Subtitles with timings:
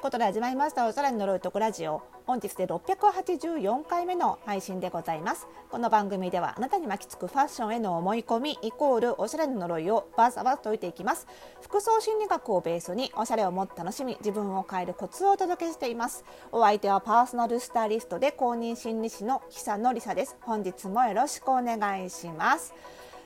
[0.00, 2.00] いうことで始まりましたおしゃれに呪いとくラジオ。
[2.26, 5.46] 本日で684回目の配信でございます。
[5.70, 11.26] この番組ではあなたに巻きつくファッションへの思い込みイコールおしゃれの呪いをバサバサ解いていきます。
[11.60, 16.24] 服装心理学をベースにおしゃれをもっと楽しみ自分を変えるコツをお届けしています。
[16.50, 20.34] お相手はパーソナルスタイリストで公認心理師の久野里沙です。
[20.40, 22.72] 本日もよろしくお願いします。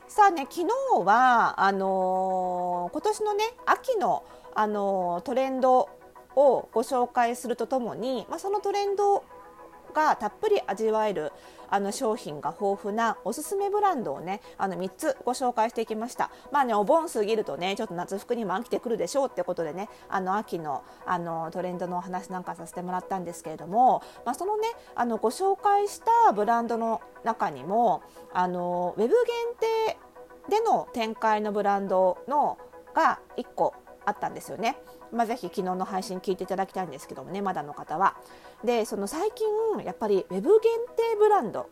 [0.08, 0.68] さあね昨日
[1.04, 4.24] はあのー、今年のね秋の
[4.56, 5.88] あのー、トレンド
[6.36, 9.24] をご紹介するとともに、まあ、そのトレンド
[9.94, 11.32] がたっぷり味わえる
[11.70, 16.30] あの商品が豊富なおすすめブランドをねあの3つご紹介していきました。
[16.52, 29.16] まあねお盆過ぎるとねちょっと夏服にも飽きてくるでしょうってことでねあの秋のあのトレンドのお話なんかさせてもらったんですけれども、まあ、そのねあのご紹介したブランドの中にもあのウェブ限
[29.60, 29.98] 定
[30.50, 32.58] での展開のブランドの
[32.94, 33.74] が1個
[34.06, 34.76] あったんですよね。
[35.12, 38.16] まあ、ぜひ昨日の配信聞いていただきたいんですけどもねまだの方は。
[38.64, 39.46] でその最近
[39.84, 41.68] やっぱりウェブ限定ブランド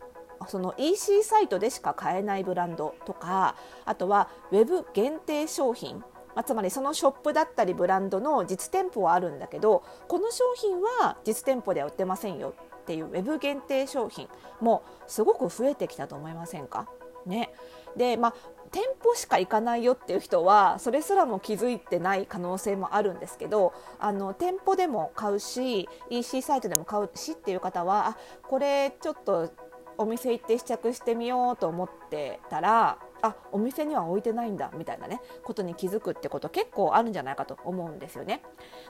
[0.48, 14.28] その EC サイトでしか買えないブランドとかあとはウェブ限定商品まあ、つまりそのショップだったりブランドの実店舗はあるんだけどこの商品は実店舗では売ってませんよっていうウェブ限定商品
[14.60, 16.88] もすごく増えてきたと思いませんか？
[17.26, 17.52] ね、
[17.96, 18.34] でまあ
[18.72, 29.50] 店舗しか行かないよっていう人はそれすらも気づいてない可能性もあるんですけどあの店舗でも買うし EC サイトでも買うしっていう方はあこれちょっと
[29.98, 38.42] お店行って試着してみようと思ってたらあお店には置いてないんだみたいなねことに気づくってこと結構あるんじゃないかと思うんですよね。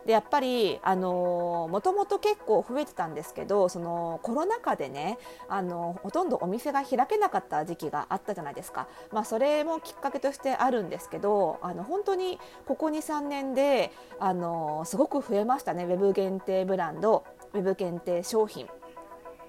[0.07, 8.89] でやっぱりあのもともと結構増えてたんですけどそのコロナ禍でねあのほとんどお店が開けなかった時期があったじゃないですか。
[9.13, 18.67] まあ、それもきっかけとしてあるんですけどあの本当にここ23年であのすごく増えましたねウェブ限定ブランドウェブ限定商品。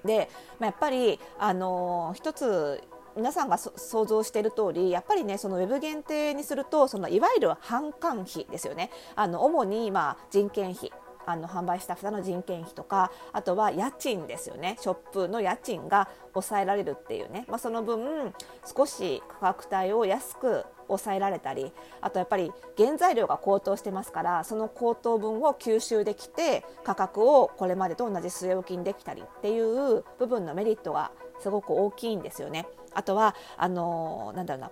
[0.04, 2.82] で、まあ、やっぱりあの一つ
[3.16, 8.90] 皆さんが想像している通りやっぱりねそのウェブ限定にするとそのいわゆる販管費ですよね。
[9.14, 10.92] あの主にまあ人件費。
[11.26, 14.76] あの販売スタッフの人件費とかあとは家賃ですよね。
[14.78, 32.66] ショップの家賃が抑えられるっていうね、まあ、その分少し価格帯を安く抑えられたりあとやっぱり原材料が高騰してますからその高騰分を吸収できて価格をこれまでと同じ据え置きにできたりっていう部分のメリットがすごく大きいんですよね。
[32.94, 34.70] あとはあのなんだろうな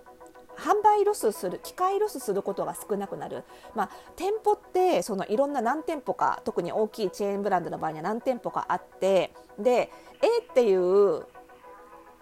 [0.55, 3.43] 販売ロスする機会ロスすることが少なくなる、
[3.75, 9.91] まあ、店舗ってそのいろんな何店舗か特に大きいチェーンブランドの場合には何店舗かあってで
[10.21, 11.25] A っていう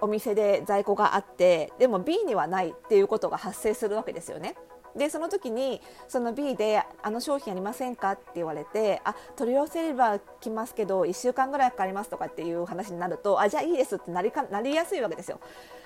[0.02, 4.56] お店で在庫があってでも B にはないっていうことが発生するわけですよね。
[4.96, 15.40] でその時にその B で「あの商品ありませんか?」って言われて「あ取り寄せれば来ますけど1週間ぐらいかかります」とかっていう話になると「あじゃあいいです」ってなりかなりやすいわけですよ。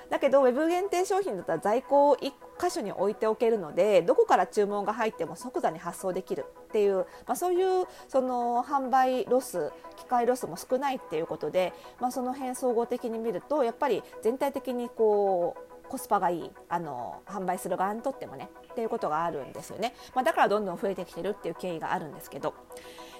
[0.09, 22.53] だけどウェブ限定商品だったら在庫を1箇所に置いておけるのでどこから注文が入っても即座に発送できるっていう、まあ、そういうその販売ロス機会ロスも少ないっていうことで、まあ、その辺総合的に見るとやっぱり全体的にこうコスパがいいあの販売する側にとってもねっていうことがあるんですよね、まあ、だからどんどん増えてきてるっていう経緯があるんですけど。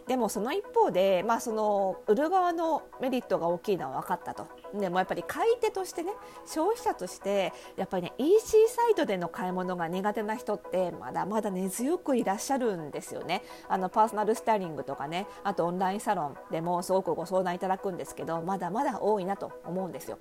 [0.08, 6.12] でもその一方で、まあ、その売る側のメリットが大きいのは分かったとでもやっぱり買い手としてね
[6.46, 20.20] 消費者としてやっぱりね EC サイトでの買い物が苦手な人ってまだまだ根強くいらっしゃるんですよねあのパーソナルスタイリングとかねあとオンラインサロンでもすごくご相談いただくんですけどまだまだ多いなと思うんですよ。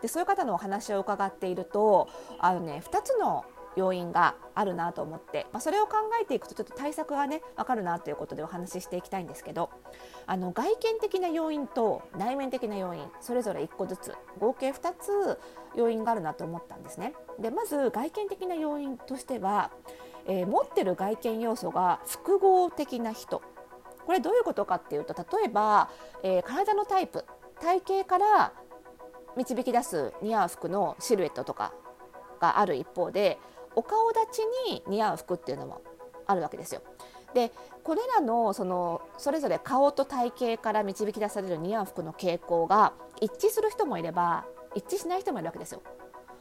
[0.00, 3.44] でそういう方のお話を伺っているとあの、ね、2つの
[3.76, 9.70] 要因があるなと思って、まあ、それを考えていくとちょっと対策がね分かるなということでお話ししていきたいんですけど
[10.26, 15.38] あの外見的な要因と内面的な要因それぞれ1個ずつ合計2つ
[15.76, 17.12] 要因があるなと思ったんですね。
[17.38, 19.70] でまず外見的な要因としては、
[20.26, 23.42] えー、持ってる外見要素が複合的な人
[24.06, 25.90] これどういうことかっていうと例えば、
[26.22, 27.24] えー、体のタイプ
[27.60, 28.52] 体型から
[29.36, 31.74] 導き出す似合う服のシルエットとか
[32.40, 33.38] がある一方で
[33.76, 34.38] お顔立ち
[34.70, 35.82] に似合う服っていうのも
[36.26, 36.82] あるわけですよ。
[37.34, 37.52] で
[37.84, 45.82] これらのそのそれぞれ顔と体型から導き出される似合う服の傾向が一致する人もいれば一致しない人もいるわけですよ。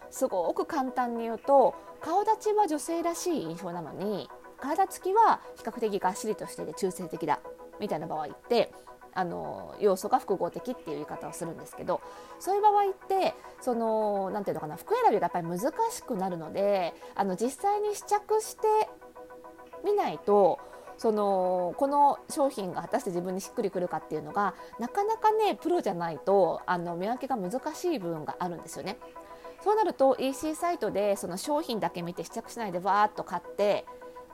[0.10, 7.42] すごく簡単に言うと顔立ちは女性らしい印象なのに体つきは比較的がっしりとしていて中性的だ
[7.80, 8.72] みたいな場合って
[9.16, 12.02] あの要素が複合的っていう言い方をするんですけど
[12.40, 15.60] そういう場合ってそのなんていうのかな服選びがやっぱり難
[15.90, 18.68] しくなるのであの実際に試着して
[19.84, 20.60] みないと
[20.98, 28.98] そのこの商品が果たして自分にしっくりくるかっていうのがなかなかねプロじゃないとあの見分けが難しい部分があるんですよね。
[29.64, 33.86] そうなると EC サイトでその商品だけ見て試着しないでわーっと買って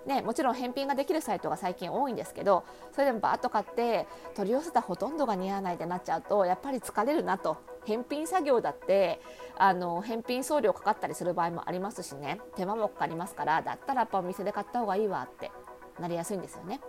[0.05, 9.21] ね、もちろん返品ができるサイトが最近多いんですけどそれでもバーッと買って取り寄せたほとんどが似合わないってなっちゃうとやっぱり疲れるなと返品作業だって
[9.57, 15.51] あの返品送料かかったりする場合もありますしね手間もかかりますからだったらやっぱお店で買った方がいいわって
[15.99, 16.79] なりやすいんですよね。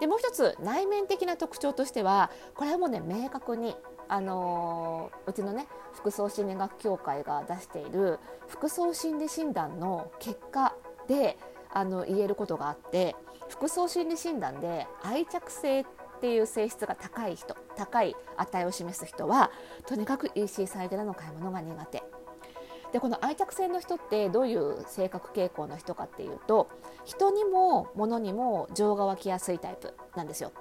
[0.00, 3.76] でもう一つ内面的な特徴としてはこれはもうね明確に
[4.08, 8.18] あのー、うちのね服装心理学協会が出している
[8.48, 10.74] 服装心理診断の結果
[11.06, 11.38] で
[11.72, 13.16] あの言えることがあって
[13.48, 15.86] 服装心理診断で愛着性っ
[16.20, 19.50] ていう性質が高い人高い値を示す人は
[19.86, 22.02] とにかく EC サイトでの買い物が苦手
[22.92, 26.68] でこの愛着性の人ってどういう性格傾向の人かっていうと
[27.04, 30.52] 人にも物にも情が湧きやすいタイプなんですよ。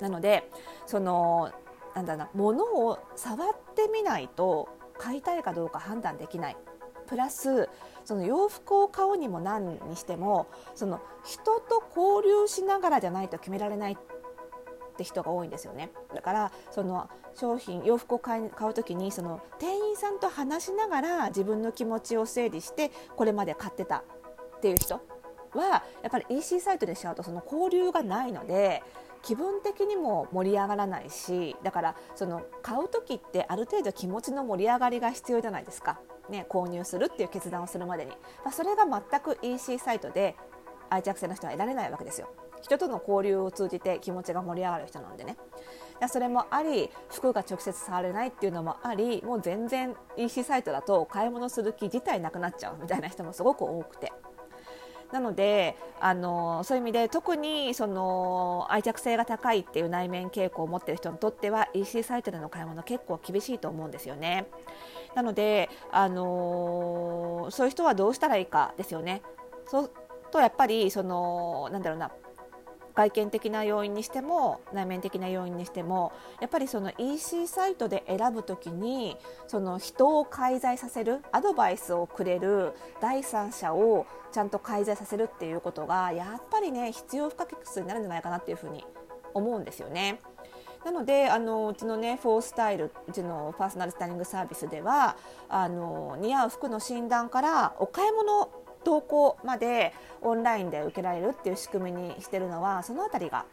[0.00, 0.50] なので
[0.86, 1.52] その
[1.94, 6.56] なんだろうな物を触ってみないと買いたいかどうか判断できない
[7.06, 7.68] プラス
[8.10, 13.96] その洋服を買うにも何にしてもその人と交流しながらじゃないと決められないっ
[14.96, 15.92] て人が多いんですよね。
[16.12, 24.02] だからその商品洋服を買い買う時にその店員さんと話しながら自分の気持ちを整理してこれまで買ってたっ
[24.60, 24.96] ていう人
[25.54, 28.82] はやっぱり EC サイトでしちゃうとその交流がないので
[29.22, 36.00] 気分的にも盛り上がらないしだからその買う時ってある程度気持ちの盛り上がりが必要じゃないですか。
[36.28, 38.12] ね、購入するっていう決断をするまでに、
[38.44, 40.36] まあ、それが全く EC サイトで
[40.88, 42.28] 愛着性の人は得られないわけですよ。
[42.62, 45.36] 人との交流を通じて気持ちが盛り上がる人なんでね
[46.08, 54.12] それもあり服が直接触れないっていうのもありもう全然 EC サイトだと買い物する気自体なくなっちゃうみたいな人もすごく多くて
[55.12, 64.46] なのであのそういう意味で特にその愛着性が高いっていう内面傾向を持っている人にとっては EC サイトでの買い物結構厳しいと思うんですよね。
[65.14, 69.22] なので、あのそういう人はどうしたらいいかですよね。
[69.66, 69.90] そう
[70.30, 72.12] とやっぱりそのなんだろうな
[73.00, 79.16] 外見的な要因にしても内面的な要因にしてもやっぱりその EC サイトで選ぶときに
[79.46, 88.84] その人を介在させるアドバイスをくれる第三者をちゃんと介在させるっていうことがやっぱりね必要不可欠になるんじゃないかなっていうふうに
[89.32, 90.20] 思うんですよね。
[90.84, 95.16] なのであのうちのねフォースタイルうちのパーソナルスタイリングサービスでは
[95.48, 98.50] あの似合う服の診断からお買い物
[98.84, 99.92] 投稿まで
[100.22, 103.46] オンラインで受けられるっていう仕組みにしてるのはその辺りが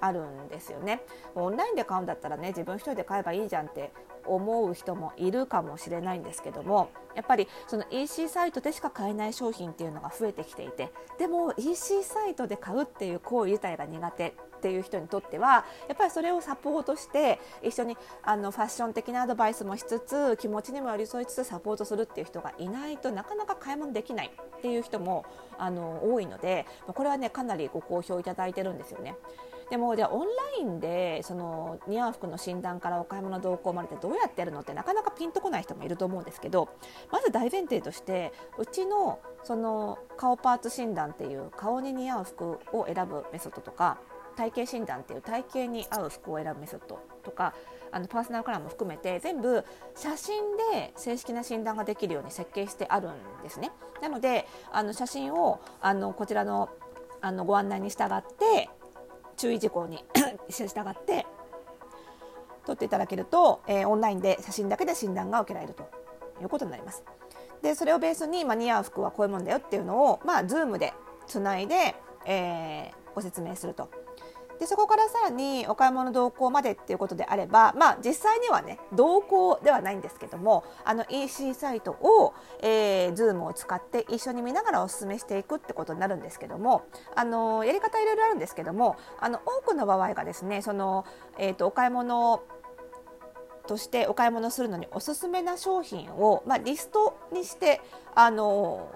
[0.00, 1.02] あるんですよね。
[1.34, 3.92] オンラインで買うんだったらね自分一人で買えばいいじゃんって
[4.26, 25.24] 思う人もいるかもしれないんですけどもやっぱりその EC サイトでしか買えない商品っていうのが増えてきていてでも EC サイトで買うっていう行為自体が苦手っていう人にとってはやっぱりそれをサポートして一緒にあのファッション的なアドバイスもしつつ気持ちにも寄り添いつつサポートするっていう人がいないとなかなか買い物できないっていう人も
[25.58, 29.16] あの多いのでこれはねかなりご好評いただいてるんですよね。
[29.70, 30.26] でもじゃあオンラ
[30.58, 36.68] インでその似合う服の診断からお買い物動向までってどうやってやるのってなかなかピンとこない人もいると思うんですけど
[37.12, 43.98] まず大前提としてうちのその顔パーツ診断っていう顔に似合う服を選ぶメソッドとか
[44.36, 47.54] 体型診断っていう体型に合う服を選ぶメソッドとか
[47.92, 49.64] あのパーソナルカラーも含めて全部
[49.96, 53.72] 写真で正式な診断ができるように設計してあるんですね。
[54.00, 56.68] なのであの写真をあのこちらの
[57.20, 58.70] あのご案内に従って
[59.36, 60.04] 注意事項に
[60.48, 61.26] 従って
[62.64, 65.90] 撮っていただけると、えー、オンラインで写真だけで診断が受けられると
[66.40, 67.02] いうことになります。
[67.62, 70.94] でそれをベースに、まあ、似合う服はこういうもんだよっていうのを、まあ、Zoom で
[71.26, 71.94] つないで、
[72.24, 73.90] えー、ご説明すると
[74.60, 86.84] でそこからさらにお買い物同行までっていうことであれば、まあ、実際にはね同行ではないんですけどもあの EC サイトを、えー、Zoom を使って一緒に見ながらお勧めしていくってことになるんですけども
[87.16, 91.06] あのやり方いろいろあるんですけどもあの多くの場合がですねその、
[91.38, 92.42] えーと、お買い物
[93.66, 97.80] としてお買い物するのにおすすめな商品を、まあ、リストにして
[98.14, 98.90] あの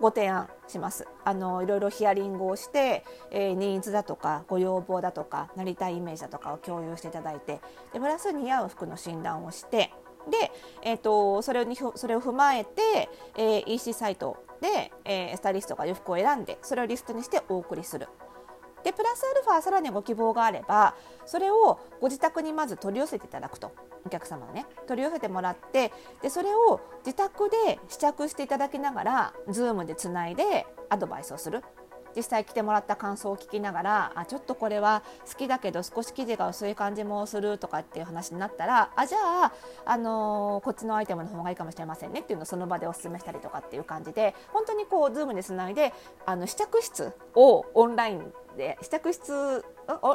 [0.00, 7.60] ご提案しますあのいろいろヒアリングをして、えー、ニーズだとかご要望だとかなりたいイメージだとかを共有していただいて
[7.92, 9.92] でプラス似合う服の診断をして
[10.30, 10.50] で、
[10.82, 18.08] えーと、それにそれを踏まえて、えー、EC サイトで、えー、スタイリストが洋服を選んでそれをリストにしてお送りする。
[18.82, 23.72] でプラスアルファさらにご希望があればそれをご自宅にまず取り寄せていただくと
[24.06, 31.62] お客様ね取り寄せてもらってでそれを自宅で試着していただきながら Zoom でつないでアドバイスをする。
[32.16, 39.52] 実際来てもらった感想を聞きながらあちょっとこれは好きだけど少し生地が薄い感じもするとかっていう話になったらあじゃあ、
[39.84, 45.92] あのー、こっちのアイテムの方がいいかもしれませんねっていうのをその場でお勧めしたりとかっていう感じで本当にこう Zoom でつないで
[46.24, 49.64] あの試着室をオンラインで試着室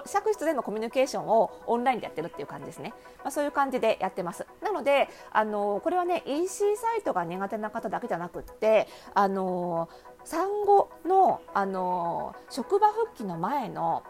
[0.06, 4.46] 試着室でのコミュニケーションをオンラインでやってるっていう感じですね、まあ、そういう感じでやってます。
[4.62, 9.90] なのであのこれはね EC サイトが苦手な方だけじゃなくってあの
[10.24, 14.04] 産後のあの職場復帰の前の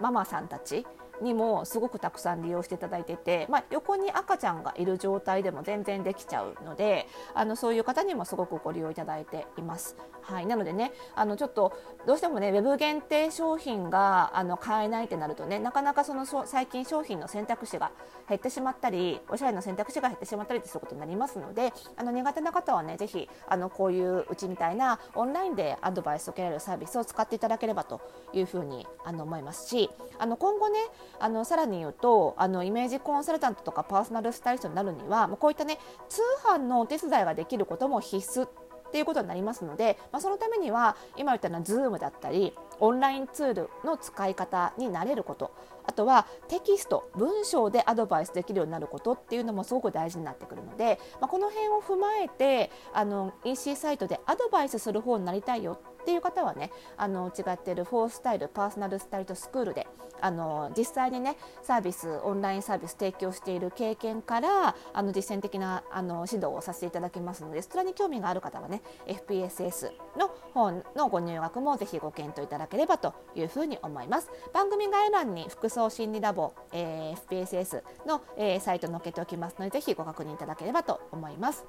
[0.00, 0.86] ママさんたち
[1.22, 9.96] にもすごくたくさん利用していただいてて、まあ、横に赤ちゃんがいる状態でも全然できちゃうのであのそういう方にもすごくご利用いただいています。
[10.22, 11.72] はい、なのでねあのちょっと
[12.06, 17.92] どうしてもねウェブ限定商品があの買えないってなるとねなかなかその最近商品の選択肢が
[18.28, 28.02] 減ってしまったりおしゃれの選択肢が減ってしまったりってそういうことになりますのであの苦手な方はねぜひあのこういううちみたいなオンラインでアドバイスを受けられるサービスを使っていただければと
[28.34, 30.78] いうふうにあの思いますしあの今後ね
[31.18, 38.46] あのさらに言うとあのイメージコンサルタントとかパーソナルスタイリストになるにはこういったね通販のお手伝いができることも必須
[38.88, 45.52] っていうことになりますので、まあ、そのためには今言ったような Zoom だったりオンラインツールの使い方に慣れること
[45.86, 59.86] あとはテキスト文章でアドバイスできるようになることっていうのもすごく大事になってくるので、まあ、この辺を踏まえてあの EC サイトでアドバイスする方になりたいよっていう方はねあの違っているフォースタイルパーソナルスタイルとスクールで
[60.20, 74.30] あの実際にねサービスオンラインサービス提供している経験からあの実践的なあの指導をさせていただきますのでそちらに興味がある方はね FPSS の本のご入学もぜひご検討いただければというふうに思います。
[74.52, 81.66] 番組概要欄に服装心理ラボ、えー、FPSS の、えー、サイト載っけておきますのでぜひご確認いただければと思います。